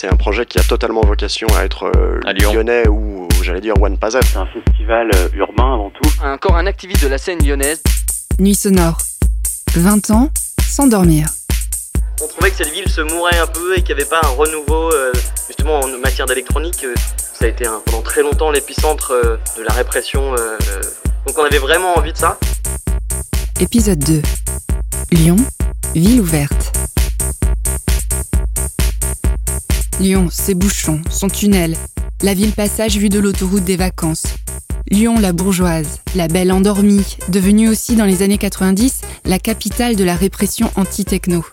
[0.00, 2.54] C'est un projet qui a totalement vocation à être euh, À Lyon.
[2.54, 6.10] lyonnais ou, j'allais dire, one pas C'est un festival euh, urbain avant tout.
[6.24, 7.82] Encore un activiste de la scène lyonnaise.
[8.38, 8.96] Nuit sonore.
[9.74, 10.30] 20 ans
[10.62, 11.26] sans dormir.
[12.22, 14.28] On trouvait que cette ville se mourait un peu et qu'il n'y avait pas un
[14.28, 15.12] renouveau, euh,
[15.46, 16.86] justement en matière d'électronique.
[17.34, 20.34] ça a été pendant très longtemps l'épicentre euh, de la répression.
[21.26, 22.38] donc on avait vraiment envie de ça.
[23.60, 24.22] Épisode 2.
[25.12, 25.36] Lyon,
[25.94, 26.59] ville ouverte.
[30.00, 31.76] Lyon, ses bouchons, son tunnel,
[32.22, 34.24] la ville passage vue de l'autoroute des vacances.
[34.90, 40.04] Lyon, la bourgeoise, la belle endormie, devenue aussi dans les années 90 la capitale de
[40.04, 41.44] la répression anti-techno.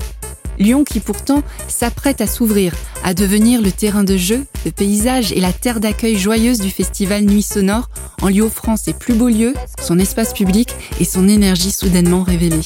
[0.59, 2.73] Lyon qui pourtant s'apprête à s'ouvrir,
[3.03, 7.25] à devenir le terrain de jeu, le paysage et la terre d'accueil joyeuse du festival
[7.25, 7.89] Nuit Sonore
[8.21, 12.61] en lui offrant ses plus beaux lieux, son espace public et son énergie soudainement révélée.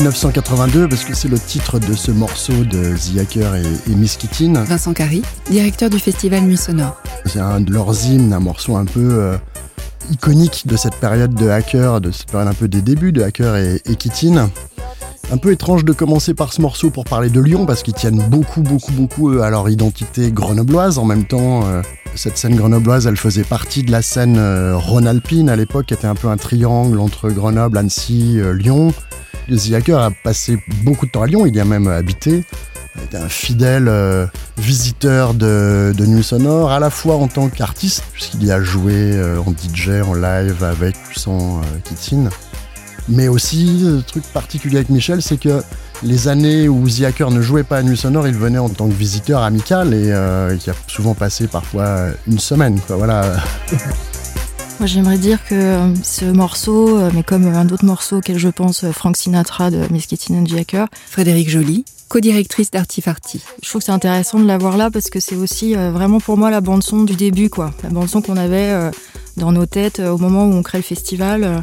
[0.00, 4.16] 1982 parce que c'est le titre de ce morceau de The Hacker et, et Miss
[4.16, 4.54] Kittin.
[4.64, 5.20] Vincent Carry,
[5.50, 6.96] directeur du festival Nuit Sonore.
[7.26, 9.36] C'est un de leurs hymnes, un morceau un peu euh,
[10.10, 13.56] iconique de cette période de Hacker, de cette période un peu des débuts de Hacker
[13.56, 14.48] et, et Kittin.
[15.30, 18.22] Un peu étrange de commencer par ce morceau pour parler de Lyon parce qu'ils tiennent
[18.30, 20.96] beaucoup, beaucoup, beaucoup eux, à leur identité grenobloise.
[20.96, 21.82] En même temps, euh,
[22.14, 26.06] cette scène grenobloise, elle faisait partie de la scène euh, rhône-alpine à l'époque, qui était
[26.06, 28.94] un peu un triangle entre Grenoble, Annecy, euh, Lyon.
[29.74, 32.44] Hacker a passé beaucoup de temps à Lyon, il y a même habité.
[32.96, 34.26] Il était un fidèle euh,
[34.58, 36.26] visiteur de, de Nuit
[36.68, 40.64] à la fois en tant qu'artiste, puisqu'il y a joué euh, en DJ, en live
[40.64, 42.28] avec sans euh, Kittin.
[43.08, 45.62] Mais aussi, le truc particulier avec Michel, c'est que
[46.02, 48.94] les années où The ne jouait pas à Nuit Sonore, il venait en tant que
[48.94, 52.78] visiteur amical et qui a souvent passé parfois une semaine.
[52.88, 53.36] Voilà.
[54.80, 58.48] Moi, j'aimerais dire que euh, ce morceau, euh, mais comme un autre morceau auquel je
[58.48, 63.40] pense, euh, Frank Sinatra de Miss Kitty and Hacker, Frédéric Joly, co-directrice d'Artifarty.
[63.62, 66.50] je trouve que c'est intéressant de l'avoir là parce que c'est aussi vraiment pour moi
[66.50, 67.72] la bande son du début, quoi.
[67.84, 68.90] La bande son qu'on avait
[69.36, 71.62] dans nos têtes au moment où on crée le festival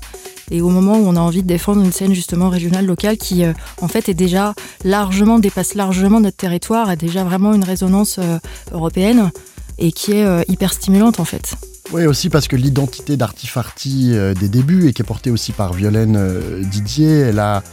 [0.51, 3.43] et au moment où on a envie de défendre une scène justement régionale locale qui,
[3.43, 8.17] euh, en fait, est déjà largement dépasse largement notre territoire, a déjà vraiment une résonance
[8.19, 8.39] euh,
[8.71, 9.31] européenne
[9.77, 11.55] et qui est euh, hyper stimulante en fait.
[11.93, 15.73] Oui, aussi parce que l'identité d'Artifarty euh, des débuts et qui est portée aussi par
[15.73, 17.63] Violaine euh, Didier, elle a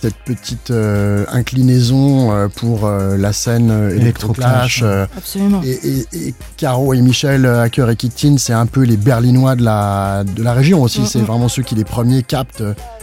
[0.00, 4.82] cette petite euh, inclinaison euh, pour la scène électroclash.
[5.16, 5.60] Absolument.
[5.64, 5.70] et,
[6.12, 10.24] et- et Caro et Michel Hacker et Kittin, c'est un peu les Berlinois de la,
[10.24, 11.00] de la région aussi.
[11.00, 11.06] Mhm.
[11.06, 12.62] C'est vraiment ceux qui les premiers captent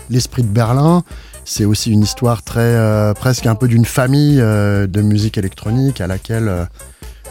[0.10, 1.04] l'esprit de Berlin.
[1.48, 6.68] C'est aussi une histoire très presque un peu d'une famille de musique électronique à laquelle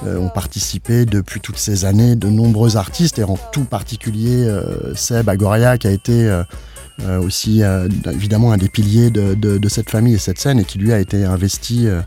[0.06, 4.94] euh, ont participé depuis toutes ces années de nombreux artistes et en tout particulier euh,
[4.94, 9.68] Seb Agoria qui a été euh, aussi euh, évidemment un des piliers de, de- de
[9.68, 12.00] cette famille et cette scène et qui lui a été investi euh,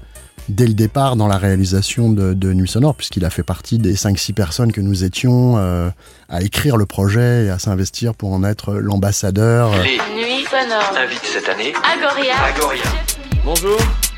[0.50, 3.96] dès le départ dans la réalisation de, de Nuit Sonore puisqu'il a fait partie des
[3.96, 5.90] 5-6 personnes que nous étions euh,
[6.30, 9.72] à écrire le projet et à s'investir pour en être l'ambassadeur.
[9.84, 10.94] Les Nuit sonore.
[10.98, 12.34] invitent cette année Agoria.
[12.56, 12.84] Agoria.
[13.44, 13.78] Bonjour,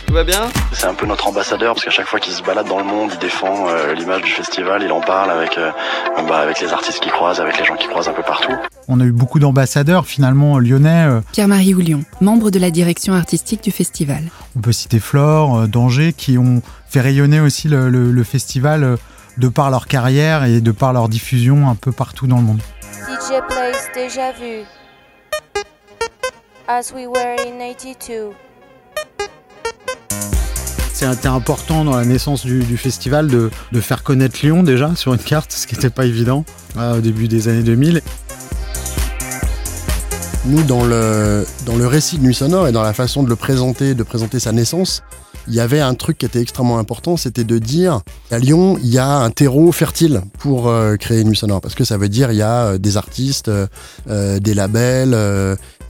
[0.09, 2.67] tout va bien C'est un peu notre ambassadeur parce qu'à chaque fois qu'il se balade
[2.67, 5.69] dans le monde, il défend euh, l'image du festival, il en parle avec, euh,
[6.27, 8.51] bah, avec les artistes qu'il croise, avec les gens qu'il croise un peu partout.
[8.87, 11.05] On a eu beaucoup d'ambassadeurs finalement lyonnais.
[11.07, 14.23] euh, Pierre-Marie Houlion, membre de la direction artistique du festival.
[14.57, 18.83] On peut citer Flore, euh, Danger, qui ont fait rayonner aussi le, le- le festival
[18.83, 18.95] euh,
[19.37, 22.61] de par leur carrière et de par leur diffusion un peu partout dans le monde.
[23.07, 24.63] DJ plays déjà vu.
[26.67, 28.31] As we were in 82.
[30.99, 33.49] C'était important dans la naissance du, festival de,
[33.79, 36.43] faire connaître Lyon déjà sur une carte, ce qui n'était pas évident
[36.75, 38.01] euh, au début des années 2000.
[40.47, 43.37] Nous, dans le, dans le récit de Nuit Sonore et dans la façon de le
[43.37, 45.01] présenter, de présenter sa naissance,
[45.47, 48.89] il y avait un truc qui était extrêmement important, c'était de dire à Lyon, il
[48.89, 52.29] y a un terreau fertile pour euh, créer Nuit Sonore, parce que ça veut dire
[52.33, 55.17] il y a euh, des artistes, euh, des labels,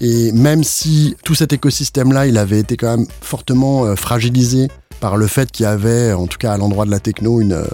[0.02, 5.28] et même si tout cet écosystème-là, il avait été quand même fortement fragilisé par le
[5.28, 7.66] fait qu'il y avait, en tout cas à l'endroit de la techno, une, euh,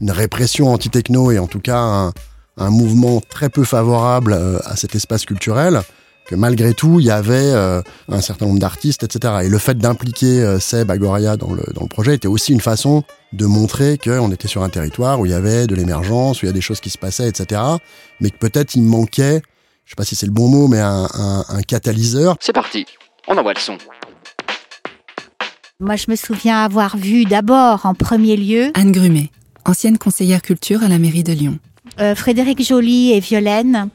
[0.00, 2.12] une répression anti-techno et en tout cas un,
[2.56, 5.82] un mouvement très peu favorable euh, à cet espace culturel,
[6.26, 9.34] que malgré tout, il y avait euh, un certain nombre d'artistes, etc.
[9.44, 13.02] Et le fait d'impliquer Seb Agoria dans le, dans le projet était aussi une façon
[13.32, 16.48] de montrer qu'on était sur un territoire où il y avait de l'émergence, où il
[16.48, 17.60] y a des choses qui se passaient, etc.
[18.20, 19.42] Mais que peut-être il manquait,
[19.86, 22.36] je sais pas si c'est le bon mot, mais un, un, un catalyseur.
[22.40, 22.84] C'est parti,
[23.26, 23.78] on envoie le son.
[25.80, 29.30] Moi, je me souviens avoir vu d'abord, en premier lieu, Anne Grumet,
[29.64, 31.60] ancienne conseillère culture à la mairie de Lyon.
[32.00, 33.88] euh, Frédéric Joly et Violaine,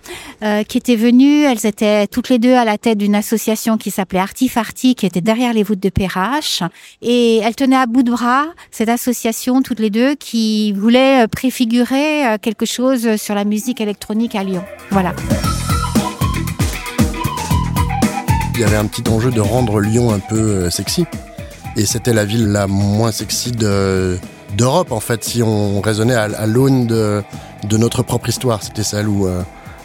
[0.43, 1.41] euh, qui étaient venues.
[1.43, 5.19] Elles étaient toutes les deux à la tête d'une association qui s'appelait Artifarti, qui était
[5.19, 6.63] derrière les voûtes de Perrache.
[7.01, 11.27] Et elles tenaient à bout de bras cette association, toutes les deux, qui voulait euh,
[11.27, 14.63] préfigurer quelque chose sur la musique électronique à Lyon.
[14.89, 15.13] Voilà.
[18.55, 21.03] Il y avait un petit enjeu de rendre Lyon un peu sexy.
[21.75, 24.17] Et c'était la ville la moins sexy de-
[24.55, 27.23] d'Europe, en fait, si on raisonnait à, à l'aune de,
[27.67, 28.61] de notre propre histoire.
[28.61, 29.41] C'était celle où euh,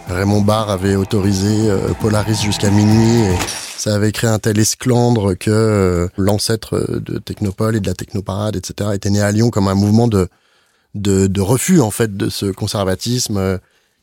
[0.09, 3.23] Raymond Barre avait autorisé euh, Polaris jusqu'à minuit.
[3.33, 3.35] Et
[3.79, 8.57] ça avait créé un tel esclandre que euh, l'ancêtre de Technopole et de la Technoparade,
[8.57, 10.29] etc., était né à Lyon comme un mouvement de,
[10.95, 13.59] de, de refus, en fait, de ce conservatisme.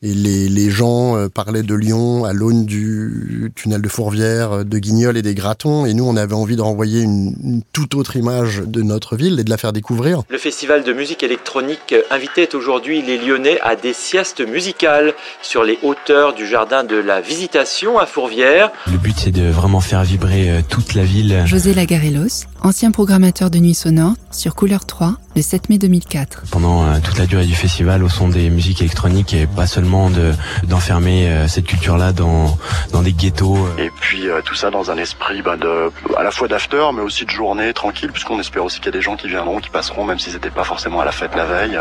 [0.06, 4.52] Euh, et les, les gens euh, parlaient de Lyon à l'aune du tunnel de Fourvière,
[4.52, 5.86] euh, de Guignol et des Gratons.
[5.86, 9.38] Et nous, on avait envie de renvoyer une, une toute autre image de notre ville
[9.40, 10.22] et de la faire découvrir.
[10.28, 15.78] Le festival de musique électronique invitait aujourd'hui les Lyonnais à des siestes musicales sur les
[15.82, 18.70] hauteurs du jardin de la Visitation à Fourvière.
[18.90, 21.42] Le but c'est de vraiment faire vibrer euh, toute la ville.
[21.46, 26.44] José Lagarellos, ancien programmateur de Nuit Sonore sur Couleur 3 le 7 mai 2004.
[26.50, 30.08] Pendant euh, toute la durée du festival au son des musiques électroniques et pas seulement
[30.08, 30.32] de-
[30.66, 32.56] d'enfermer euh, cette culture-là dans,
[32.92, 33.54] dans des ghettos.
[33.56, 33.82] euh.
[33.84, 37.02] Et puis euh, tout ça dans un esprit bah, de, à la fois d'after, mais
[37.02, 39.68] aussi de journée tranquille, puisqu'on espère aussi qu'il y a des gens qui viendront, qui
[39.68, 41.78] passeront, même s'ils n'étaient pas forcément à la fête la veille.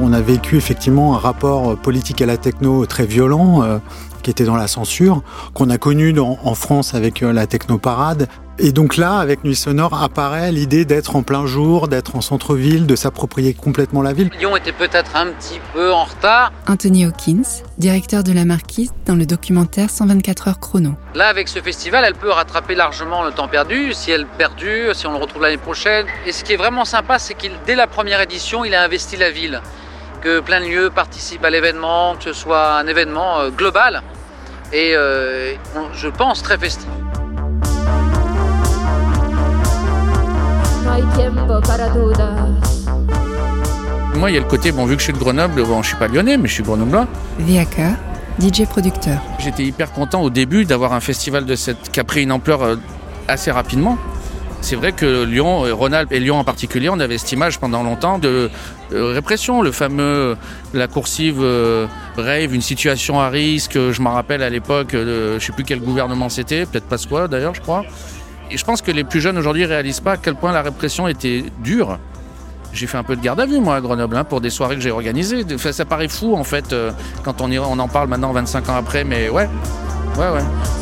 [0.00, 3.78] On a vécu effectivement un rapport politique à la techno très violent, euh,
[4.22, 5.22] qui était dans la censure,
[5.54, 8.28] qu'on a connu dans- en France avec euh, la technoparade.
[8.58, 12.86] Et donc là, avec Nuit Sonore, apparaît l'idée d'être en plein jour, d'être en centre-ville,
[12.86, 14.30] de s'approprier complètement la ville.
[14.38, 16.52] Lyon était peut-être un petit peu en retard.
[16.68, 20.92] Anthony Hawkins, directeur de la Marquise dans le documentaire 124 heures chrono.
[21.14, 25.06] Là, avec ce festival, elle peut rattraper largement le temps perdu, si elle perdu, si
[25.06, 26.04] on le retrouve l'année prochaine.
[26.26, 29.16] Et ce qui est vraiment sympa, c'est qu'il, dès la première édition, il a investi
[29.16, 29.62] la ville.
[30.22, 34.02] Que plein de lieux participent à l'événement, que ce soit un événement euh, global.
[34.72, 36.86] Et euh, on- je pense très festif.
[44.14, 45.88] Moi, il y a le côté, bon, vu que je suis de Grenoble, bon, je
[45.88, 47.06] suis pas lyonnais, mais je suis grenoblois.
[47.40, 47.80] VAK,
[48.38, 49.18] DJ producteur.
[49.38, 52.62] J'étais hyper content au début d'avoir un festival de cette qui a pris une ampleur
[52.62, 52.76] euh,
[53.26, 53.98] assez rapidement.
[54.62, 57.82] C'est vrai que Lyon, euh, Rhône-Alpes et Lyon en particulier, on avait cette image pendant
[57.82, 58.48] longtemps de
[58.92, 60.36] euh, répression, le fameux,
[60.72, 61.86] la coursive euh,
[62.16, 63.74] rave, une situation à risque.
[63.74, 67.54] Je m'en rappelle à l'époque, euh, je sais plus quel gouvernement c'était, peut-être Pasqua d'ailleurs,
[67.54, 67.84] je crois.
[68.50, 71.08] Et je pense que les plus jeunes aujourd'hui réalisent pas à quel point la répression
[71.08, 71.98] était dure.
[72.72, 74.76] J'ai fait un peu de garde à vue, moi, à Grenoble, hein, pour des soirées
[74.76, 75.44] que j'ai organisées.
[75.58, 76.90] Ça paraît fou, en fait, euh,
[77.22, 79.48] quand on, on en parle maintenant, 25 ans après, mais ouais.
[80.16, 80.81] Ouais, ouais.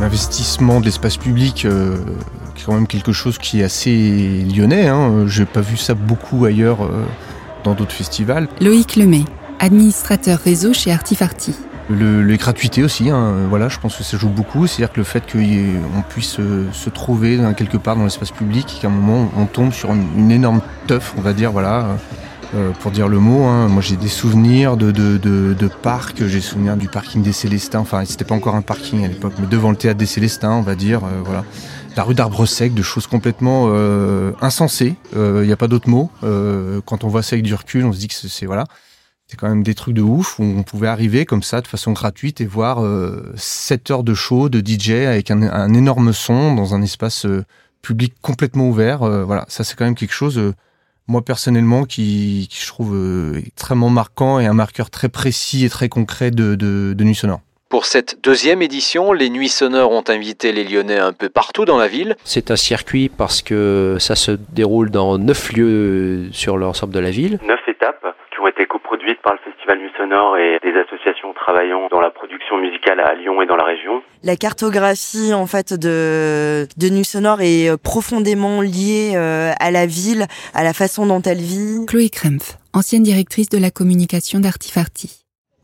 [0.00, 1.96] L'investissement de l'espace public, euh,
[2.54, 4.86] qui est quand même quelque chose qui est assez lyonnais.
[4.86, 5.26] Hein.
[5.26, 7.04] J'ai pas vu ça beaucoup ailleurs euh,
[7.64, 8.48] dans d'autres festivals.
[8.60, 9.24] Loïc Lemay,
[9.58, 11.54] administrateur réseau chez Artifarty.
[11.90, 14.66] Le, les gratuités aussi, hein, voilà, je pense que ça joue beaucoup.
[14.66, 18.78] C'est-à-dire que le fait qu'on puisse euh, se trouver dans- quelque part dans l'espace public,
[18.80, 21.96] qu'à un moment on tombe sur une, une énorme teuf, on va dire, voilà,
[22.54, 23.44] euh, pour dire le mot.
[23.44, 23.68] hein.
[23.68, 27.80] Moi j'ai des souvenirs de, de, de, de parcs, j'ai souvenir du parking des Célestins,
[27.80, 30.62] enfin c'était pas encore un parking à l'époque, mais devant le théâtre des Célestins, on
[30.62, 31.44] va dire, euh, voilà.
[31.96, 36.10] La rue d'Arbre Sec, de choses complètement euh, insensées, il n'y a pas d'autre mot.
[36.22, 38.66] Euh, quand on voit ça avec du recul, on se dit que c'est voilà.
[39.26, 41.92] C'est quand même des trucs de ouf où on pouvait arriver comme ça de façon
[41.92, 46.54] gratuite et voir euh, 7 heures de show de DJ avec un, un énorme son
[46.54, 47.44] dans un espace euh,
[47.82, 49.02] public complètement ouvert.
[49.02, 50.54] Euh, voilà, ça c'est quand même quelque chose, euh,
[51.08, 55.68] moi personnellement, qui, qui je trouve euh, extrêmement marquant et un marqueur très précis et
[55.70, 57.40] très concret de, de, de Nuit Sonore.
[57.68, 61.76] Pour cette deuxième édition, les Nuits Sonores ont invité les Lyonnais un peu partout dans
[61.76, 62.16] la ville.
[62.24, 67.10] C'est un circuit parce que ça se déroule dans neuf lieux sur l'ensemble de la
[67.10, 67.38] ville.
[67.46, 68.06] Neuf étapes
[68.38, 72.10] qui ont été coproduites par le Festival Nuit Sonore et des associations travaillant dans la
[72.10, 74.02] production musicale à Lyon et dans la région.
[74.22, 79.86] La cartographie en fait de de Nuit Sonore est euh, profondément liée euh, à la
[79.86, 81.84] ville, à la façon dont elle vit.
[81.86, 85.17] Chloé Krempf, ancienne directrice de la communication d'Artifarty.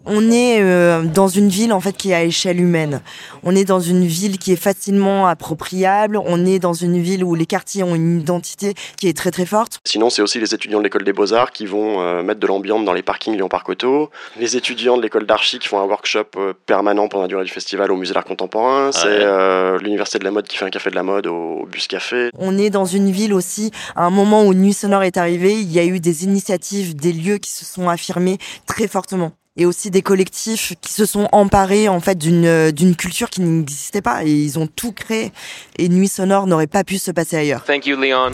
[0.06, 3.00] On est euh, dans une ville en fait qui est à échelle humaine.
[3.42, 6.18] On est dans une ville qui est facilement appropriable.
[6.25, 9.46] On est dans une ville où les quartiers ont une identité qui est très très
[9.46, 9.80] forte.
[9.84, 12.84] Sinon, c'est aussi les étudiants de l'école des beaux-arts qui vont euh, mettre de l'ambiance
[12.84, 14.11] dans les parkings Lyon Parc Auto.
[14.38, 17.50] Les étudiants de l'école d'archi qui font un workshop euh, permanent pendant la durée du
[17.50, 18.90] festival au musée d'art contemporain.
[18.92, 21.87] C'est euh, l'université de la mode qui fait un café de la mode au bus
[21.87, 22.30] café.
[22.38, 25.70] On est dans une ville aussi, à un moment où Nuit Sonore est arrivée, il
[25.73, 29.32] y a eu des initiatives, des lieux qui se sont affirmés très fortement.
[29.56, 33.40] Et aussi des collectifs qui se sont emparés en fait d'une euh, d'une culture qui
[33.40, 35.30] n'existait pas et ils ont tout créé.
[35.78, 37.62] Et Nuit Sonore n'aurait pas pu se passer ailleurs.
[37.62, 38.32] Thank you, Leon.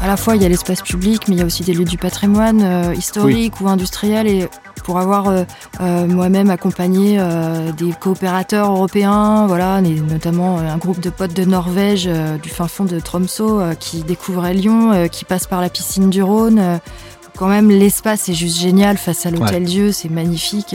[0.00, 1.84] À la fois, il y a l'espace public, mais il y a aussi des lieux
[1.84, 4.26] du patrimoine euh, historique ou industriel.
[4.28, 4.48] Et
[4.84, 5.42] pour avoir euh,
[5.80, 11.34] euh, moi-même accompagné euh, des coopérateurs européens, voilà, et notamment euh, un groupe de potes
[11.34, 15.48] de Norvège, euh, du fin fond de Tromsø, euh, qui découvraient Lyon, euh, qui passent
[15.48, 16.80] par la piscine du Rhône.
[17.36, 19.68] Quand même, l'espace est juste génial face à l'Hôtel Ouais.
[19.68, 20.74] Dieu, c'est magnifique.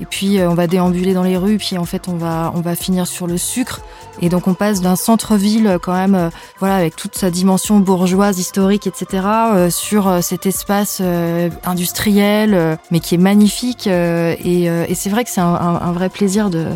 [0.00, 2.60] Et puis, euh, on va déambuler dans les rues, puis en fait, on va, on
[2.60, 3.80] va finir sur le sucre.
[4.20, 7.78] Et donc, on passe d'un centre-ville, euh, quand même, euh, voilà, avec toute sa dimension
[7.80, 9.22] bourgeoise, historique, etc.,
[9.54, 13.86] euh, sur cet espace euh, industriel, mais qui est magnifique.
[13.86, 16.66] euh, et euh, et c'est vrai que c'est un, un- un vrai plaisir de,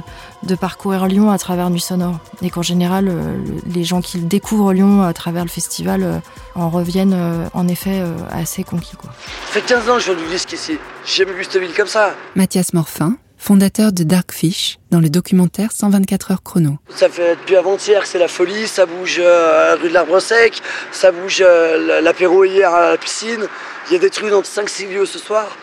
[0.44, 2.18] de parcourir Lyon à travers Nuit Sonore.
[2.42, 6.18] Et qu'en général, euh, le- les gens qui découvrent Lyon à travers le festival euh,
[6.54, 9.10] en reviennent, euh, en effet, euh, assez conquis, quoi.
[9.46, 10.78] Ça fait 15 ans que je viens du disque ici.
[11.04, 12.14] J'ai jamais vu cette ville comme ça.
[12.36, 16.78] Mathias Morfin, fondateur de Darkfish, dans le documentaire 124 heures chrono.
[16.94, 18.66] Ça fait depuis avant-hier que c'est la folie.
[18.66, 20.60] Ça bouge euh, rue de l'Arbre Sec.
[20.92, 23.46] Ça bouge euh, l'apéro hier à la piscine.
[23.88, 25.56] Il y a des trucs dans 5-6 lieux ce soir.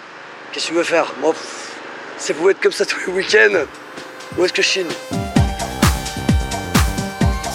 [0.51, 1.13] Qu'est-ce que tu veux faire?
[1.21, 1.35] Moi,
[2.17, 3.65] c'est pour être comme ça tous les week-ends.
[4.37, 5.24] Où est-ce que je chine?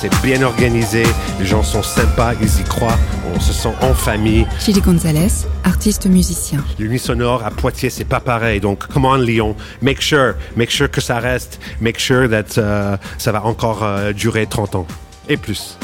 [0.00, 1.02] C'est bien organisé,
[1.38, 2.97] les gens sont sympas, ils y croient,
[3.35, 4.47] on se sent en famille.
[4.59, 6.64] Chili Gonzalez, artiste musicien.
[6.78, 8.61] L'Uni sonore à Poitiers, c'est pas pareil.
[8.61, 12.97] Donc, come on, Lyon, make sure, make sure que ça reste, make sure that euh,
[13.19, 14.87] ça va encore euh, durer 30 ans
[15.28, 15.76] et plus.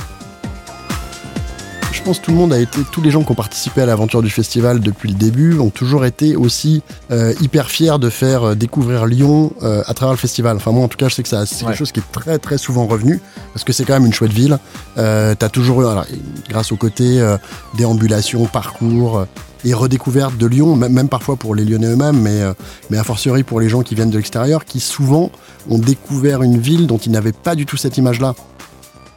[1.97, 3.87] Je pense que tout le monde a été, tous les gens qui ont participé à
[3.87, 8.45] l'aventure du festival depuis le début ont toujours été aussi euh, hyper fiers de faire
[8.45, 10.57] euh, découvrir Lyon euh, à travers le festival.
[10.57, 11.45] Enfin moi en tout cas je sais que c'est Ouais.
[11.71, 13.21] quelque chose qui est très très souvent revenu
[13.53, 14.59] parce que c'est quand même une chouette ville.
[14.99, 16.05] Euh, T'as toujours eu, alors,
[16.49, 17.21] grâce au côté
[17.77, 19.27] déambulation, parcours
[19.65, 22.53] et redécouverte de Lyon, même, même parfois pour les Lyonnais eux-mêmes, mais, euh,
[22.91, 25.31] mais a fortiori pour les gens qui viennent de l'extérieur, qui souvent
[25.71, 28.35] ont découvert une ville dont ils n'avaient pas du tout cette image-là.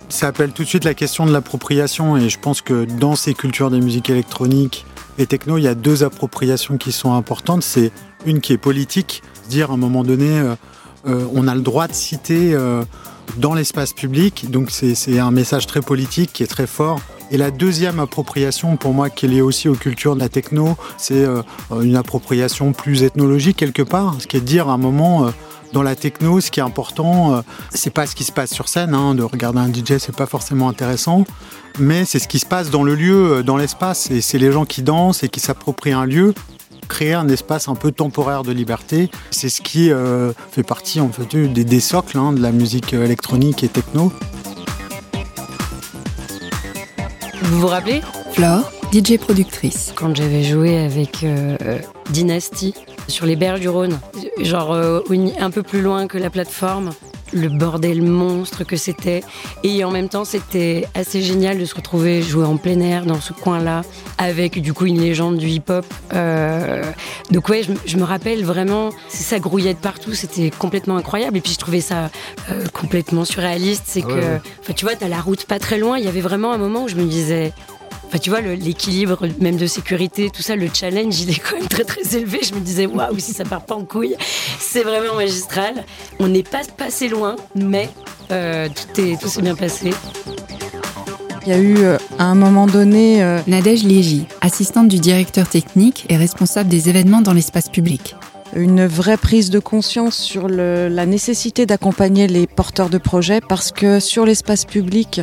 [0.10, 3.36] Ça appelle tout de suite la question de l'appropriation et je pense que dans ces
[3.36, 4.86] cultures des musiques électroniques
[5.20, 7.62] et techno, il y a deux appropriations qui sont importantes.
[7.62, 7.92] C'est
[8.26, 10.56] une qui est politique, dire à un moment donné, euh,
[11.08, 12.84] euh, on a le droit de citer euh,
[13.38, 17.00] dans l'espace public, donc c'est un message très politique qui est très fort.
[17.32, 20.76] Et la deuxième appropriation, pour moi, qui est liée aussi aux cultures de la techno,
[20.98, 21.28] c'est
[21.70, 25.32] une appropriation plus ethnologique quelque part, ce qui est de dire à un moment,
[25.74, 27.42] dans la techno, ce qui est important, euh,
[27.74, 28.94] c'est pas ce qui se passe sur scène.
[28.94, 31.26] hein, de regarder un DJ, c'est pas forcément intéressant,
[31.78, 34.10] mais c'est ce qui se passe dans le lieu, euh, dans l'espace.
[34.12, 36.34] Et c'est les gens qui dansent et qui s'approprient un lieu,
[36.88, 39.10] créer un espace un peu temporaire de liberté.
[39.32, 42.94] C'est ce qui euh, fait partie en fait des, des socles hein, de la musique
[42.94, 44.12] électronique et techno.
[47.44, 48.02] Vous vous rappelez?
[48.34, 49.92] Flore, DJ productrice.
[49.96, 51.58] Quand j'avais joué avec euh,
[52.12, 52.74] Dynasty
[53.10, 54.00] sur les berges du Rhône,
[54.42, 55.02] genre euh,
[55.40, 56.92] un peu plus loin que la plateforme,
[57.34, 59.22] le bordel monstre que c'était.
[59.64, 63.20] Et en même temps, c'était assez génial de se retrouver jouer en plein air dans
[63.22, 63.82] ce coin-là,
[64.18, 65.86] avec du coup une légende du hip-hop.
[66.14, 66.84] Euh,
[67.32, 71.38] donc ouais, je, me- je me rappelle vraiment, ça grouillait de partout, c'était complètement incroyable.
[71.38, 72.10] Et puis je trouvais ça
[72.52, 73.84] euh, complètement surréaliste.
[73.86, 75.98] C'est Ah que, ouais, tu vois, t'as la route pas très loin.
[76.00, 77.54] Il y avait vraiment un moment où je me disais.
[78.12, 81.68] Enfin, tu vois, l'équilibre même de sécurité, tout ça, le challenge, il est quand même
[81.68, 82.40] très très élevé.
[82.44, 84.16] Je me disais, waouh, si ça part pas en couille,
[84.60, 85.84] c'est vraiment magistral.
[86.20, 87.88] On n'est pas passé loin, mais
[88.32, 89.92] euh, tout est- tout s'est bien passé.
[91.46, 93.22] Il y a eu euh, à un moment donné.
[93.24, 98.16] euh, Nadège Légy, assistante du directeur technique et responsable des événements dans l'espace public.
[98.56, 104.00] Une vraie prise de conscience sur la nécessité d'accompagner les porteurs de projets parce que
[104.00, 105.22] sur l'espace public,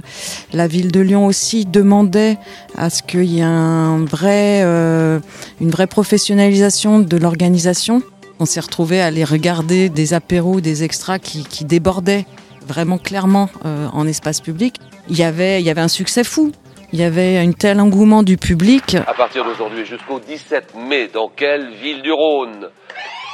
[0.52, 2.38] la ville de Lyon aussi demandait
[2.76, 5.20] à ce qu'il y ait un vrai, euh,
[5.60, 8.02] une vraie professionnalisation de l'organisation.
[8.38, 12.26] On s'est retrouvé à aller regarder des apéros, des extras qui, qui débordaient
[12.66, 14.76] vraiment clairement euh, en espace public.
[15.08, 16.52] Il y avait, il y avait un succès fou.
[16.92, 18.96] Il y avait un tel engouement du public.
[19.06, 22.68] À partir d'aujourd'hui jusqu'au 17 mai, dans quelle ville du Rhône?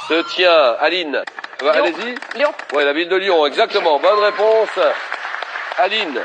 [0.07, 1.21] Se tient, Aline
[1.63, 2.37] Euh, Allez-y.
[2.37, 2.49] Lyon.
[2.73, 3.99] Ouais, la ville de Lyon, exactement.
[3.99, 4.69] Bonne réponse.
[5.77, 6.19] Aline,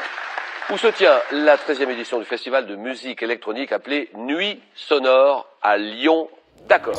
[0.73, 5.77] où se tient la 13e édition du festival de musique électronique appelé Nuit Sonore à
[5.77, 6.29] Lyon?
[6.69, 6.95] D'accord.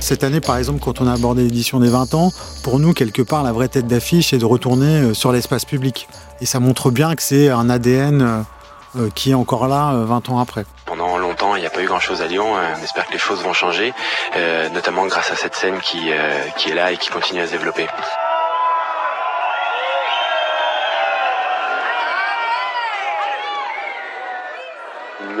[0.00, 2.30] cette année, par exemple, quand on a abordé l'édition des 20 ans,
[2.64, 6.08] pour nous, quelque part, la vraie tête d'affiche est de retourner sur l'espace public.
[6.40, 8.44] Et ça montre bien que c'est un ADN
[9.14, 10.64] qui est encore là 20 ans après.
[11.56, 12.54] Il n'y a pas eu grand-chose à Lyon.
[12.54, 13.92] On espère que les choses vont changer,
[14.72, 16.10] notamment grâce à cette scène qui,
[16.56, 17.86] qui est là et qui continue à se développer.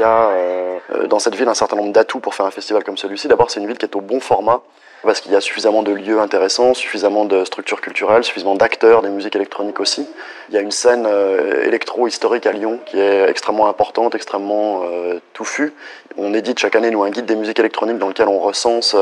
[0.00, 2.96] y a euh, dans cette ville un certain nombre d'atouts pour faire un festival comme
[2.96, 3.28] celui-ci.
[3.28, 4.62] D'abord, c'est une ville qui est au bon format
[5.02, 9.08] parce qu'il y a suffisamment de lieux intéressants, suffisamment de structures culturelles, suffisamment d'acteurs, des
[9.08, 10.06] musiques électroniques aussi.
[10.48, 15.18] Il y a une scène euh, électro-historique à Lyon qui est extrêmement importante, extrêmement euh,
[15.32, 15.72] touffue.
[16.16, 18.96] On édite chaque année nous un guide des musiques électroniques dans lequel on recense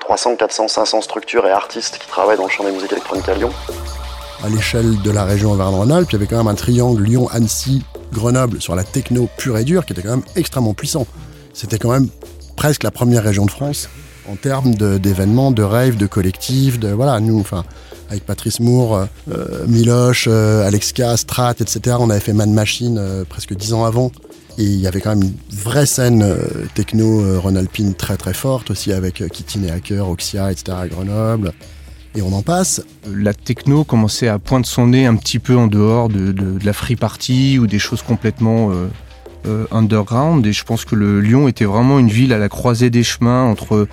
[0.00, 3.34] 300, 400, 500 structures et artistes qui travaillent dans le champ des musiques électroniques à
[3.34, 3.50] Lyon
[4.42, 8.60] à l'échelle de la région Auvergne-Rhône-Alpes, il y avait quand même un triangle Lyon-Annecy Grenoble
[8.60, 11.06] sur la techno pure et dure qui était quand même extrêmement puissant.
[11.52, 12.08] C'était quand même
[12.56, 13.88] presque la première région de France
[14.28, 17.64] en termes d'événements, de, rêves, de collectifs, de voilà, nous, enfin,
[18.08, 21.96] avec Patrice Moore, euh, euh Miloche, euh, Alex K, Strat, etc.
[21.98, 24.12] On avait fait Man Machine euh, presque dix ans avant.
[24.58, 26.36] Et il y avait quand même une vraie scène
[26.74, 30.76] techno Rhône-Alpine très très forte aussi avec Kitty et Hacker, Oxia, etc.
[30.82, 31.52] à Grenoble
[32.14, 32.82] et on en passe.
[33.06, 36.34] La techno commençait à poindre son nez un petit peu en dehors de,
[36.64, 38.88] la free party ou des choses complètement euh,
[39.46, 40.44] euh, underground.
[40.46, 43.44] Et je pense que le Lyon était vraiment une ville à la croisée des chemins
[43.44, 43.86] entre,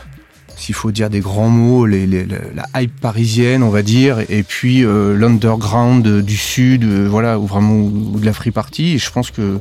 [0.57, 5.15] s'il faut dire des grands mots, la hype parisienne, on va dire, et puis euh,
[5.15, 8.95] l'underground du sud, voilà, ou vraiment de la free party.
[8.95, 9.59] Et je pense que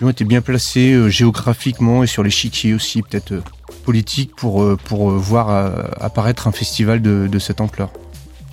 [0.00, 3.42] Lyon était bien placé géographiquement et sur l'échiquier aussi, peut-être
[3.82, 7.90] politique pour, euh, pour euh, voir euh, apparaître un festival de cette ampleur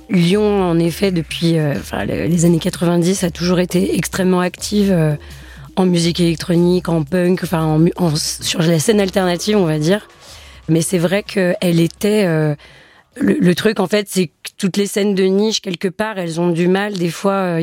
[0.09, 1.57] Lyon, en effet, depuis
[2.07, 5.17] les années 90, a toujours été extrêmement active
[5.75, 7.77] en musique électronique, en punk, enfin
[8.15, 10.07] sur la scène alternative, on va dire.
[10.69, 12.25] Mais c'est vrai qu'elle était.
[13.15, 16.49] le, truc, en fait, c'est que toutes les scènes de niche, quelque part, elles ont
[16.49, 16.93] du mal.
[16.93, 17.59] Des fois,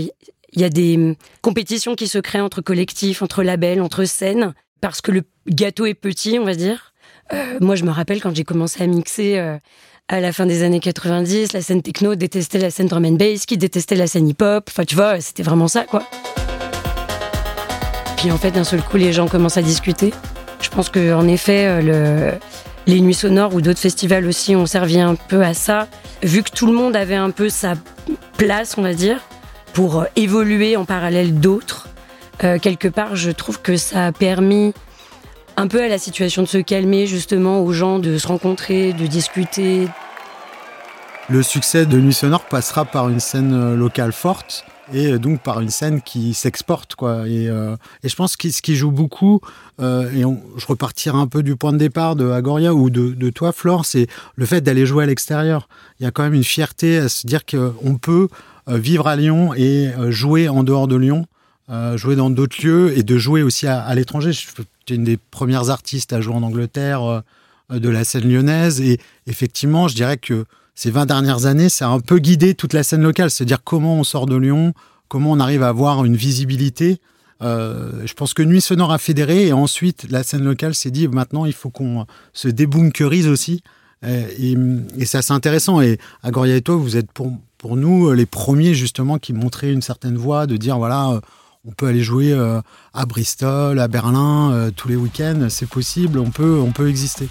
[0.56, 4.54] il y a des hum, compétitions qui se créent entre collectifs, entre labels, entre scènes,
[4.80, 6.92] parce que le gâteau est petit, on va dire.
[7.32, 9.58] Euh, moi, je me rappelle quand j'ai commencé à mixer euh,
[10.08, 13.46] à la fin des années 90, la scène techno détestait la scène drum and bass,
[13.46, 14.64] qui détestait la scène hip-hop.
[14.68, 16.04] Enfin, tu vois, c'était vraiment ça, quoi.
[18.16, 20.14] Puis en fait, d'un seul coup, les gens commencent à discuter.
[20.60, 22.38] Je pense que, en effet, euh, le,
[22.86, 25.88] les nuits sonores ou d'autres festivals aussi ont servi un peu à ça.
[26.22, 27.74] Vu que tout le monde avait un peu sa
[28.36, 29.20] place, on va dire,
[29.72, 31.88] pour évoluer en parallèle d'autres.
[32.38, 34.72] quelque part, je trouve que ça a permis
[35.56, 39.06] un peu à la situation de se calmer, justement, aux gens de se rencontrer, de
[39.06, 39.88] discuter.
[41.28, 45.42] Le succès de Nuit Sonore passera par une scène euh, locale forte et euh, donc
[45.42, 47.28] par une scène qui s'exporte quoi.
[47.28, 49.40] Et, euh, et, je pense que ce qui joue beaucoup
[49.78, 53.52] et je repartirai un peu du point de départ de Agoria ou de, de toi
[53.52, 55.68] Flore c'est le fait d'aller jouer à l'extérieur.
[56.00, 58.28] Il y a quand même une fierté à se dire qu'on peut
[58.66, 61.26] vivre à Lyon et jouer en dehors de Lyon
[61.96, 64.30] jouer dans d'autres lieux et de jouer aussi à, à l'étranger.
[64.88, 67.22] Une des premières artistes à jouer en Angleterre
[67.72, 68.80] euh, de la scène lyonnaise.
[68.80, 70.44] Et effectivement, je dirais que
[70.76, 73.30] ces 20 dernières années, ça a un peu guidé toute la scène locale.
[73.30, 74.74] C'est-à-dire comment on sort de Lyon,
[75.08, 77.00] comment on arrive à avoir une visibilité.
[77.42, 81.06] Euh, je pense que Nuit Sonore a fédéré et ensuite la scène locale s'est dit
[81.08, 83.62] maintenant il faut qu'on se débunkerise aussi.
[84.06, 84.54] Et,
[84.98, 85.80] et, ça c'est intéressant.
[85.80, 89.82] Et Agoria et toi, vous êtes pour, pour nous les premiers justement qui montraient une
[89.82, 91.20] certaine voie de dire voilà
[91.66, 92.60] on peut aller jouer euh,
[92.94, 97.28] à Bristol, à Berlin euh, tous les week-ends, c'est possible, on peut, on peut exister.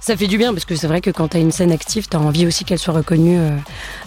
[0.00, 2.08] Ça fait du bien parce que c'est vrai que quand tu as une scène active,
[2.08, 3.56] tu as envie aussi qu'elle soit reconnue euh,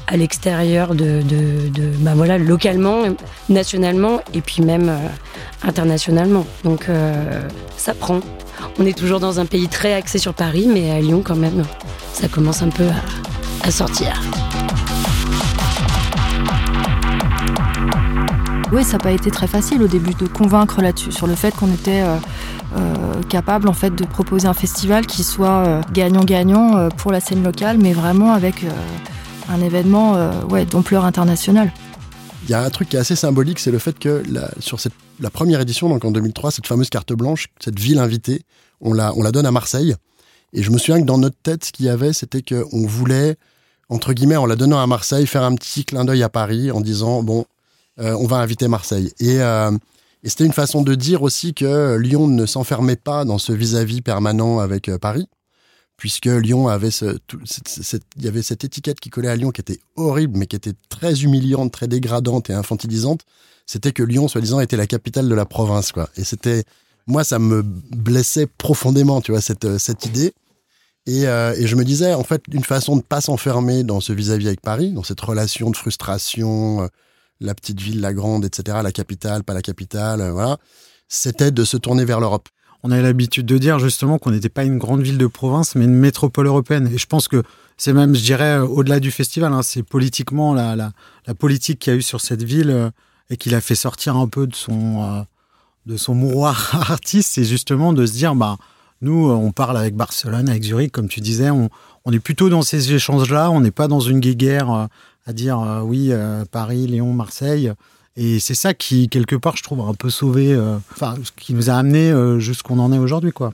[0.08, 3.03] à l'extérieur, de, de, bah voilà, localement,
[3.47, 4.91] nationalement et puis même
[5.63, 6.45] internationalement.
[6.63, 6.88] Donc
[7.77, 8.19] ça prend.
[8.79, 11.63] On est toujours dans un pays très axé sur Paris, mais à Lyon quand même,
[12.12, 12.88] ça commence un peu
[13.63, 14.19] à sortir.
[18.74, 21.54] Oui, ça n'a pas été très facile au début de convaincre là-dessus, sur le fait
[21.56, 22.18] qu'on était euh,
[22.76, 27.44] euh, capable en fait de proposer un festival qui soit euh, gagnant-gagnant pour la scène
[27.44, 28.66] locale, mais vraiment avec
[29.48, 31.72] un événement ouais, d'ampleur internationale.
[32.46, 34.24] Il y a un truc qui est assez symbolique, c'est le fait que
[34.60, 34.80] sur
[35.20, 38.42] la première édition, donc en 2003, cette fameuse carte blanche, cette ville invitée,
[38.82, 39.96] on la, on la donne à Marseille.
[40.52, 43.36] Et je me souviens que dans notre tête, ce qu'il y avait, c'était qu'on voulait,
[43.90, 46.82] entre guillemets, en la donnant à Marseille, faire un petit clin d'œil à Paris en
[46.82, 47.46] disant, bon,
[47.97, 49.12] on va inviter Marseille.
[49.21, 49.71] Euh,
[50.23, 54.01] et, c'était une façon de dire aussi que Lyon ne s'enfermait pas dans ce vis-à-vis
[54.01, 55.27] permanent avec euh, Paris,
[55.97, 57.17] puisque Lyon avait ce,
[58.17, 60.73] il y avait cette étiquette qui collait à Lyon qui était horrible, mais qui était
[60.89, 63.21] très humiliante, très dégradante et infantilisante.
[63.65, 66.10] C'était que Lyon, soi-disant, était la capitale de la province, quoi.
[66.17, 66.63] Et c'était,
[67.08, 70.34] moi, ça me blessait profondément, tu vois, cette, cette idée.
[71.06, 74.13] Et, euh, et, je me disais, en fait, une façon de pas s'enfermer dans ce
[74.13, 76.88] vis-à-vis avec Paris, dans cette relation de frustration, euh,
[77.43, 80.58] la petite ville, la grande, etc., la capitale, pas la capitale, euh, voilà,
[81.08, 82.49] c'était de se tourner vers l'Europe.
[82.84, 85.86] On avait l'habitude de dire justement qu'on n'était pas une grande ville de province, mais
[85.86, 86.89] une métropole européenne.
[86.93, 87.43] Et je pense que
[87.77, 91.95] c'est même, je dirais, au-delà du festival, hein, c'est politiquement la, la, politique qu'il y
[91.95, 92.91] a eu sur cette ville
[93.29, 95.25] et qui l'a fait sortir un peu de son,
[95.86, 98.58] de son mouroir artiste, c'est justement de se dire, bah,
[99.01, 101.69] nous, on parle avec Barcelone, avec Zurich, comme tu disais, on,
[102.06, 104.86] on est plutôt dans ces échanges-là, on n'est pas dans une guéguerre euh,
[105.26, 107.72] à dire euh, oui, euh, Paris, Lyon, Marseille.
[108.16, 110.56] Et c'est ça qui, quelque part, je trouve un peu sauvé,
[110.92, 113.54] enfin, qui nous a amené jusqu'où on en est aujourd'hui, quoi.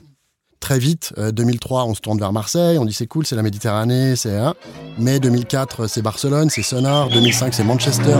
[0.60, 4.16] Très vite, 2003, on se tourne vers Marseille, on dit c'est cool, c'est la Méditerranée,
[4.16, 4.38] c'est.
[4.98, 8.18] Mais 2004, c'est Barcelone, c'est Sonar, 2005, c'est Manchester.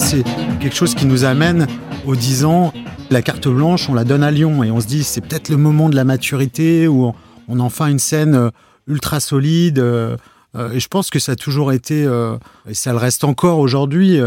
[0.00, 0.24] c'est
[0.64, 1.66] quelque chose qui nous amène
[2.06, 2.72] aux 10 ans.
[3.10, 5.58] La carte blanche, on la donne à Lyon et on se dit c'est peut-être le
[5.58, 7.12] moment de la maturité où
[7.48, 8.50] on, en fait une scène euh,
[8.86, 9.78] ultra solide.
[9.78, 10.16] Euh,
[10.56, 12.08] euh, et je pense que ça a toujours été,
[12.66, 14.20] et ça le reste encore aujourd'hui,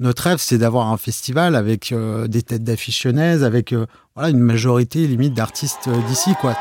[0.00, 1.94] notre rêve, c'est d'avoir un festival avec
[2.26, 3.74] des têtes d'affiche avec
[4.16, 6.30] voilà, une majorité limite d'artistes d'ici.
[6.40, 6.56] quoi.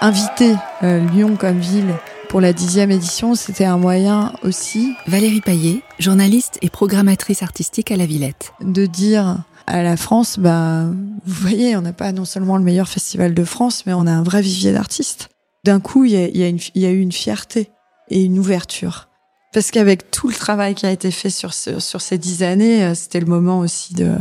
[0.00, 1.94] Inviter Lyon comme ville
[2.28, 4.94] pour la dixième édition, c'était un moyen aussi.
[5.06, 8.52] Valérie Paillet, journaliste et programmatrice artistique à la Villette.
[8.60, 12.88] De dire à la France, bah, vous voyez, on n'a pas non seulement le meilleur
[12.88, 15.28] festival de France, mais on a un vrai vivier d'artistes.
[15.64, 16.28] D'un coup, il y a,
[16.74, 17.70] y a eu une fierté
[18.08, 19.08] et une ouverture.
[19.52, 22.94] Parce qu'avec tout le travail qui a été fait sur, sur ces dix années, euh,
[22.94, 24.14] c'était le moment aussi de,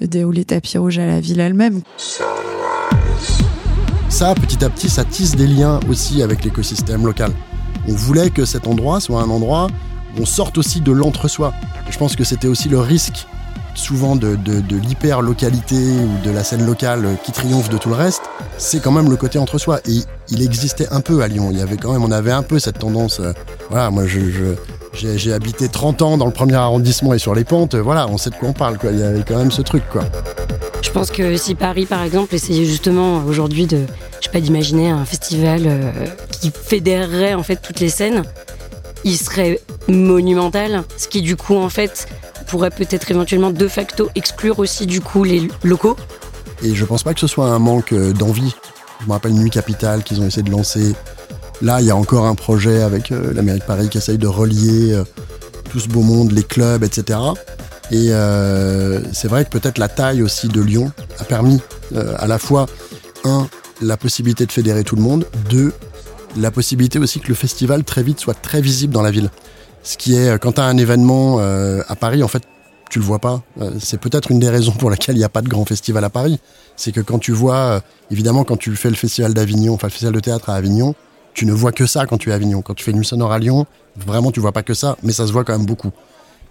[0.00, 1.80] de dérouler tapis rouge à la ville elle-même
[4.10, 7.32] ça, petit à petit, ça tisse des liens aussi avec l'écosystème local.
[7.88, 9.68] On voulait que cet endroit soit un endroit
[10.16, 11.54] où on sorte aussi de l'entre-soi.
[11.88, 13.26] je pense que c'était aussi le risque
[13.74, 14.36] souvent de,
[14.70, 18.22] l'hyper-localité ou de la scène locale qui triomphe de tout le reste,
[18.58, 19.80] c'est quand même le côté entre soi.
[19.88, 21.48] Et il existait un peu à Lyon.
[21.52, 23.20] Il y avait quand même, on avait un peu cette tendance.
[23.20, 23.32] Euh,
[23.70, 27.74] voilà, moi, j'ai, habité 30 ans dans le premier arrondissement et sur les pentes.
[27.74, 28.76] Voilà, on sait de quoi on parle.
[28.76, 28.90] Quoi.
[28.92, 30.02] Il y avait quand même ce truc, quoi.
[30.90, 33.84] Je pense que si Paris, par exemple, essayait justement aujourd'hui de,
[34.18, 35.92] je sais pas, d'imaginer un festival euh,
[36.32, 38.24] qui fédérerait en fait toutes les scènes,
[39.04, 40.82] il serait monumental.
[40.96, 42.08] Ce qui, du coup, en fait,
[42.48, 45.96] pourrait peut-être éventuellement de facto exclure aussi du coup les locaux.
[46.64, 48.56] Et je pense pas que ce soit un manque euh, d'envie.
[49.00, 50.96] Je me rappelle Nuit Capitale qu'ils ont essayé de lancer.
[51.62, 54.18] Là, il y a encore un projet avec euh, la mairie de Paris qui essaye
[54.18, 55.04] de relier euh,
[55.70, 57.20] tout ce beau monde, les clubs, etc.
[57.90, 58.10] Et
[59.12, 61.60] c'est vrai que peut-être la taille aussi de Lyon a permis
[61.94, 62.66] à la fois,
[63.24, 63.48] un,
[63.82, 65.72] la possibilité de fédérer tout le monde, deux,
[66.36, 69.30] la possibilité aussi que le festival très vite soit très visible dans la ville.
[69.82, 72.42] Ce qui est, quand tu as un événement euh, à Paris, en fait,
[72.90, 73.42] tu le vois pas.
[73.60, 76.04] Euh, c'est peut-être une des raisons pour laquelle il n'y a pas de grand festival
[76.04, 76.38] à Paris.
[76.76, 80.12] C'est que quand tu vois, euh, évidemment, quand tu fais le festival d'Avignon, le festival
[80.12, 80.94] de théâtre à Avignon,
[81.32, 82.62] tu ne vois que ça quand tu es à Avignon.
[82.62, 85.26] Quand tu fais une sonore à Lyon, vraiment, tu vois pas que ça, mais ça
[85.26, 85.92] se voit quand même beaucoup.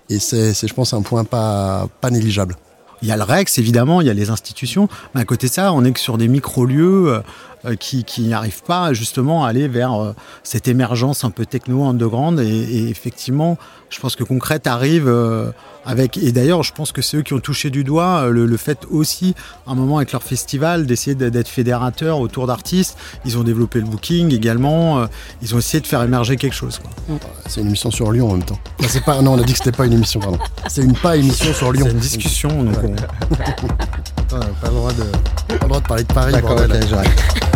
[0.10, 2.56] Et c'est, je pense, un point pas, négligeable.
[3.02, 4.90] Il y a le Rex, évidemment, il y a les institutions.
[5.16, 7.22] Mais à côté de ça, on est que sur des micro-lieux euh,
[7.80, 12.40] qui, qui n'arrivent pas justement à aller vers euh, cette émergence un peu techno underground.
[12.40, 13.58] Et, et effectivement,
[13.90, 15.52] je pense que Concrète arrive euh,
[15.86, 16.18] avec.
[16.18, 19.36] Et d'ailleurs, je pense que c'est eux qui ont touché du doigt le, fait aussi,
[19.68, 22.98] à un moment avec leur festival, d'essayer d'être fédérateurs autour d'artistes.
[23.26, 25.08] Ils ont développé le booking également.
[25.42, 26.80] ils ont essayé de faire émerger quelque chose.
[27.48, 28.60] C'est une émission sur Lyon en même temps.
[28.88, 30.40] c'est pas, non, on a dit que c'était pas une émission, pardon.
[30.68, 31.86] C'est une pas émission sur Lyon.
[31.88, 32.64] C'est une discussion.
[32.64, 32.96] Donc on...
[34.30, 35.04] pas, le droit de,
[35.48, 36.32] pas le droit de parler de Paris.
[36.32, 37.49] D'accord, ok, j'arrête.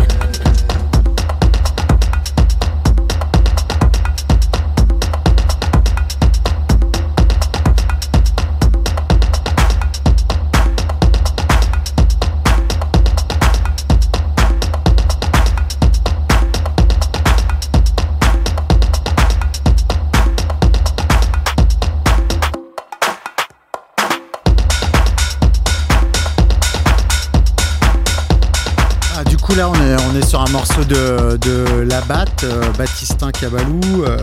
[30.33, 33.79] Sur un morceau de, de Labat, euh, Baptistin Cabalou.
[34.07, 34.17] Euh,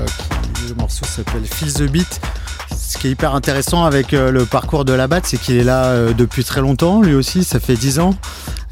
[0.68, 2.20] le morceau s'appelle Feel the Beat.
[2.76, 6.12] Ce qui est hyper intéressant avec euh, le parcours de Labat, c'est qu'il est là
[6.12, 8.16] depuis très longtemps, lui aussi, ça fait 10 ans.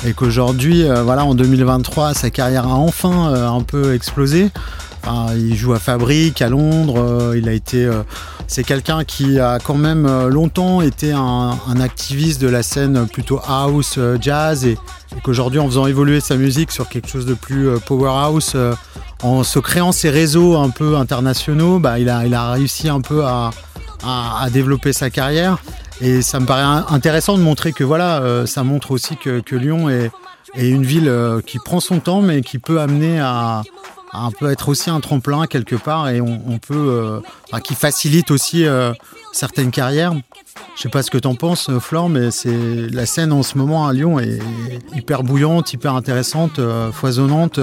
[0.05, 4.51] Et qu'aujourd'hui, voilà, en 2023, sa carrière a enfin un peu explosé
[5.37, 6.99] il joue à Fabrique, à Londres.
[6.99, 8.03] Euh, il a été, euh,
[8.47, 13.41] c'est quelqu'un qui a quand même euh, longtemps été un, activiste de la scène plutôt
[13.47, 14.77] house, jazz, et,
[15.23, 18.57] qu'aujourd'hui, en faisant évoluer sa musique sur quelque chose de plus powerhouse,
[19.23, 23.51] en se créant ses réseaux un peu internationaux, bah, il, a, réussi un peu à,
[24.53, 25.59] développer sa carrière.
[26.01, 30.11] Et ça me paraît intéressant de montrer que voilà, ça montre aussi que, Lyon est,
[30.57, 31.13] une ville
[31.47, 33.63] qui prend son temps, mais qui peut amener à
[34.13, 38.65] un peu être aussi un tremplin quelque part et on, peut, euh, qui facilite aussi
[39.33, 40.15] certaines carrières.
[40.77, 42.57] Je sais pas ce que tu en penses, Flore, mais c'est
[42.91, 44.39] la scène en ce moment à Lyon est
[44.95, 46.61] hyper bouillante, hyper intéressante,
[46.93, 47.61] foisonnante.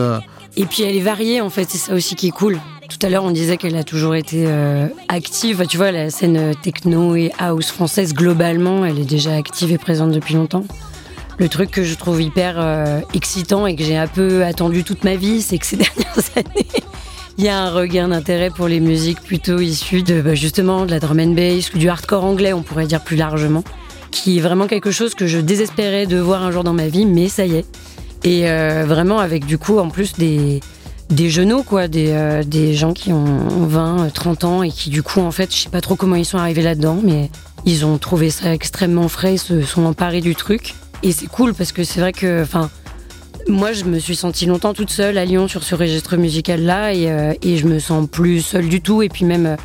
[0.58, 2.60] Et puis elle est variée en fait, c'est ça aussi qui est cool.
[2.90, 5.66] Tout à l'heure, on disait qu'elle a toujours été euh, active.
[5.68, 9.78] Tu vois, la scène euh, techno et house française, globalement, elle est déjà active et
[9.78, 10.66] présente depuis longtemps.
[11.38, 15.04] Le truc que je trouve hyper euh, excitant et que j'ai un peu attendu toute
[15.04, 16.68] ma vie, c'est que ces dernières années,
[17.38, 20.92] il y a un regain d'intérêt pour les musiques plutôt issues de bah, justement de
[20.92, 23.64] la drum and bass ou du hardcore anglais, on pourrait dire plus largement,
[24.12, 27.06] qui est vraiment quelque chose que je désespérais de voir un jour dans ma vie,
[27.06, 27.66] mais ça y est.
[28.24, 28.46] Et
[28.86, 30.60] vraiment avec du coup en plus des,
[31.10, 35.04] des genoux, quoi, des, euh, des gens qui ont 20, 30 ans et qui, du
[35.04, 37.30] coup, en fait, je sais pas trop comment ils sont arrivés là-dedans, mais
[37.66, 40.74] ils ont trouvé ça extrêmement frais, ils se sont emparés du truc.
[41.06, 42.70] Et c'est cool parce que c'est vrai que, enfin,
[43.48, 47.12] moi, je me suis sentie longtemps toute seule à Lyon sur ce registre musical-là et,
[47.12, 49.04] euh, et je me sens plus seule du tout.
[49.04, 49.56] Et puis même, euh,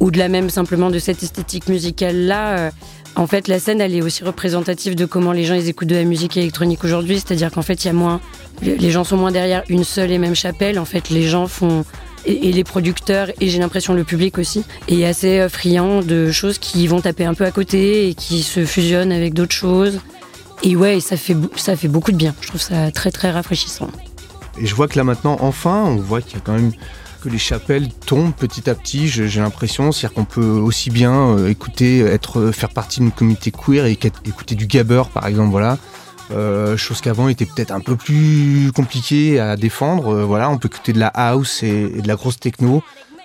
[0.00, 2.70] au-delà même simplement de cette esthétique musicale-là,
[3.16, 5.96] en fait, la scène, elle est aussi représentative de comment les gens ils écoutent de
[5.96, 7.16] la musique électronique aujourd'hui.
[7.16, 8.20] C'est-à-dire qu'en fait, il y a moins,
[8.60, 10.78] les gens sont moins derrière une seule et même chapelle.
[10.78, 11.86] En fait, les gens font
[12.26, 16.58] et, les producteurs et j'ai l'impression le public aussi est assez euh, friand de choses
[16.58, 20.00] qui vont taper un peu à côté et qui se fusionnent avec d'autres choses.
[20.62, 22.34] Et ouais, ça fait ça fait beaucoup de bien.
[22.40, 23.90] Je trouve ça très très rafraîchissant.
[24.58, 26.72] Et je vois que là maintenant, enfin, on voit qu'il y a quand même
[27.22, 29.92] que les chapelles tombent petit à petit, j'ai l'impression.
[29.92, 34.54] C'est-à-dire qu'on peut aussi bien euh, écouter, être, faire partie d'une communauté queer et écouter
[34.56, 35.78] du gabber, par exemple, voilà.
[36.32, 40.14] Euh, chose qu'avant était peut-être un peu plus compliqué à défendre.
[40.14, 42.82] Euh, voilà, on peut écouter de la house et de la grosse techno.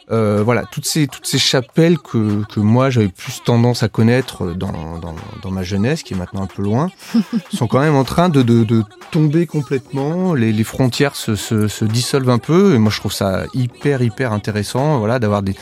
[0.10, 4.54] Euh, voilà, toutes ces, toutes ces chapelles que, que moi j'avais plus tendance à connaître
[4.54, 6.90] dans, dans, dans, ma jeunesse, qui est maintenant un peu loin,
[7.54, 10.34] sont quand même en train de, de, de tomber complètement.
[10.34, 14.02] Les, les frontières se, se, se, dissolvent un peu, et moi je trouve ça hyper,
[14.02, 15.56] hyper intéressant voilà, d'avoir des,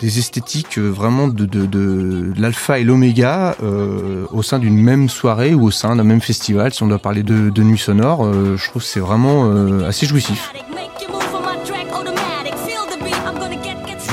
[0.00, 5.08] des esthétiques euh, vraiment de, de, de l'alpha et l'oméga euh, au sein d'une même
[5.08, 6.74] soirée ou au sein d'un même festival.
[6.74, 9.86] Si on doit parler de, de nuit sonore, euh, je trouve que c'est vraiment euh,
[9.86, 10.52] assez jouissif.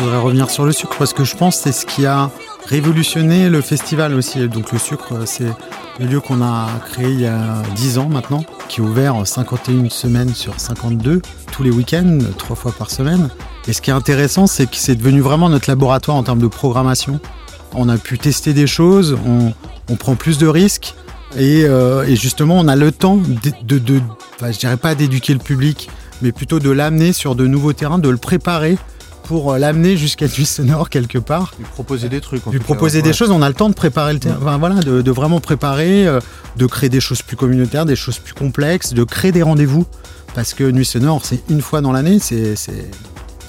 [0.01, 2.31] Voudrais revenir sur le sucre parce que je pense que c'est ce qui a
[2.67, 4.47] révolutionné le festival aussi.
[4.47, 5.51] Donc le sucre, c'est
[5.99, 9.89] le lieu qu'on a créé il y a 10 ans maintenant, qui est ouvert 51
[9.89, 13.29] semaines sur 52, tous les week-ends, trois fois par semaine.
[13.67, 16.47] Et ce qui est intéressant, c'est que c'est devenu vraiment notre laboratoire en termes de
[16.47, 17.19] programmation.
[17.73, 20.95] On a pu tester des choses, on, prend plus de risques.
[21.37, 23.17] Et, euh, justement, on a le temps
[23.63, 24.01] de, de,
[24.41, 25.89] je dirais pas d'éduquer le public,
[26.21, 28.77] mais plutôt de l'amener sur de nouveaux terrains, de le préparer
[29.29, 31.53] pour euh, l'amener jusqu'à Nuit Sonore quelque part.
[31.59, 32.43] Lui proposer des trucs.
[32.47, 35.39] Lui proposer des choses, on a le temps de préparer le terrain, voilà, de, vraiment
[35.39, 36.19] préparer, euh,
[36.57, 39.85] de créer des choses plus communautaires, des choses plus complexes, de créer des rendez-vous.
[40.33, 42.55] Parce que Nuit Sonore, c'est une fois dans l'année, c'est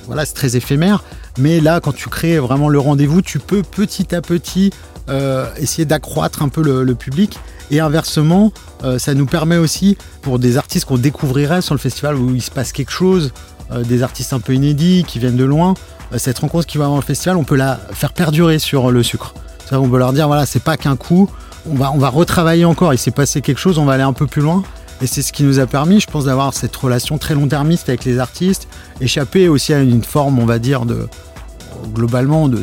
[0.05, 1.03] voilà, c'est très éphémère.
[1.38, 4.75] Mais là, quand tu crées vraiment le rendez-vous, tu peux petit à petit
[5.09, 7.38] euh, essayer d'accroître un peu le, public.
[7.71, 8.53] Et inversement,
[8.99, 12.51] ça nous permet aussi, pour des artistes qu'on découvrirait sur le festival où il se
[12.51, 13.33] passe quelque chose,
[13.70, 15.74] des artistes un peu inédits qui viennent de loin,
[16.12, 19.02] euh, cette rencontre qui va avoir le festival, on peut la faire perdurer sur le
[19.02, 19.35] sucre.
[19.72, 21.30] On peut leur dire voilà, c'est pas qu'un coup,
[21.70, 22.92] on va, on va retravailler encore.
[22.92, 24.64] Il s'est passé quelque chose, on va aller un peu plus loin.
[25.00, 28.04] Et c'est ce qui nous a permis, je pense, d'avoir cette relation très long-termiste avec
[28.04, 28.68] les artistes,
[29.00, 31.09] échapper aussi à une forme, on va dire, de
[31.94, 32.59] globalement de,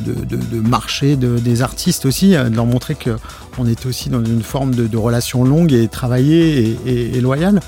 [0.62, 5.44] marché des artistes aussi, de leur montrer qu'on était aussi dans une forme de, relation
[5.44, 7.62] longue et travaillée et, loyale.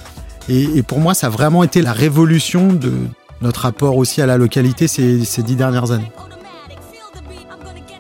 [0.49, 2.91] et, pour moi, ça a vraiment été la révolution de,
[3.41, 6.11] notre rapport aussi à la localité ces, ces dix dernières années.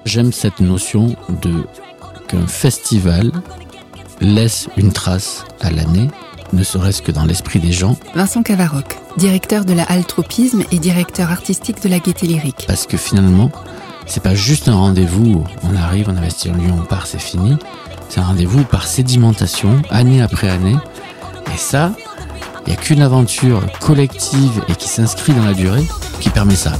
[0.05, 1.65] J'aime cette notion de
[2.27, 3.31] qu'un festival
[4.21, 6.09] laisse une trace à l'année,
[6.53, 7.97] ne serait-ce que dans l'esprit des gens.
[8.15, 12.65] Vincent Cavaroc, directeur de la Halle Tropisme et directeur artistique de la Gaieté Lyrique.
[12.67, 13.51] Parce que finalement,
[14.05, 17.55] c'est pas juste un rendez-vous, on arrive, on investit en Lyon, on part, c'est fini.
[18.09, 20.77] C'est un rendez-vous par sédimentation, année après année.
[21.53, 21.93] Et ça,
[22.69, 25.83] il n'y a qu'une aventure collective et qui s'inscrit dans la durée
[26.21, 26.73] qui permet ça.